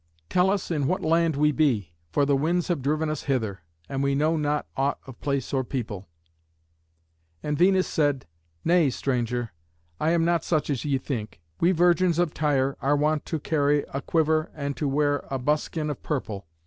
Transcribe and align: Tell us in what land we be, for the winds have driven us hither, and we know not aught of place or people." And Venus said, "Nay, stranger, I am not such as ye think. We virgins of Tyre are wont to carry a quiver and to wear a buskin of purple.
Tell 0.31 0.49
us 0.49 0.71
in 0.71 0.87
what 0.87 1.03
land 1.03 1.35
we 1.35 1.51
be, 1.51 1.93
for 2.11 2.25
the 2.25 2.35
winds 2.35 2.69
have 2.69 2.81
driven 2.81 3.07
us 3.07 3.25
hither, 3.25 3.61
and 3.87 4.01
we 4.01 4.15
know 4.15 4.35
not 4.35 4.65
aught 4.75 4.97
of 5.05 5.21
place 5.21 5.53
or 5.53 5.63
people." 5.63 6.07
And 7.43 7.55
Venus 7.55 7.87
said, 7.87 8.25
"Nay, 8.65 8.89
stranger, 8.89 9.51
I 9.99 10.09
am 10.09 10.25
not 10.25 10.43
such 10.43 10.71
as 10.71 10.83
ye 10.83 10.97
think. 10.97 11.39
We 11.59 11.71
virgins 11.71 12.17
of 12.17 12.33
Tyre 12.33 12.77
are 12.81 12.95
wont 12.95 13.25
to 13.25 13.39
carry 13.39 13.83
a 13.93 14.01
quiver 14.01 14.49
and 14.55 14.75
to 14.77 14.87
wear 14.87 15.23
a 15.29 15.37
buskin 15.37 15.91
of 15.91 16.01
purple. 16.01 16.47